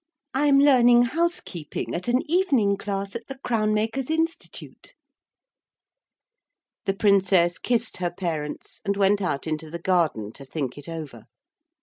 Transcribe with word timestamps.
I 0.33 0.47
am 0.47 0.57
learning 0.57 1.03
housekeeping 1.03 1.93
at 1.93 2.07
an 2.07 2.23
evening 2.27 2.75
class 2.75 3.15
at 3.15 3.27
the 3.27 3.37
Crown 3.37 3.71
maker's 3.71 4.09
Institute.' 4.09 4.95
The 6.85 6.95
Princess 6.95 7.59
kissed 7.59 7.97
her 7.97 8.09
parents 8.09 8.81
and 8.83 8.97
went 8.97 9.21
out 9.21 9.45
into 9.45 9.69
the 9.69 9.77
garden 9.77 10.31
to 10.33 10.43
think 10.43 10.75
it 10.75 10.89
over. 10.89 11.25